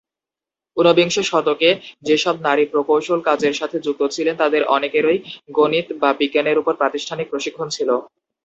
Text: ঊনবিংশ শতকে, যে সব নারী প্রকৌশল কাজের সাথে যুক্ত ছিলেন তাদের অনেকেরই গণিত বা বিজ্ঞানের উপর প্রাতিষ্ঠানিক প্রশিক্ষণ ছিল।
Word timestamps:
ঊনবিংশ 0.77 1.15
শতকে, 1.29 1.69
যে 2.03 2.15
সব 2.17 2.35
নারী 2.47 2.63
প্রকৌশল 2.65 3.19
কাজের 3.27 3.53
সাথে 3.59 3.77
যুক্ত 3.85 4.01
ছিলেন 4.15 4.35
তাদের 4.37 4.61
অনেকেরই 4.75 5.17
গণিত 5.57 5.87
বা 6.01 6.09
বিজ্ঞানের 6.21 6.59
উপর 6.61 6.73
প্রাতিষ্ঠানিক 6.75 7.27
প্রশিক্ষণ 7.29 7.67
ছিল। 7.69 7.89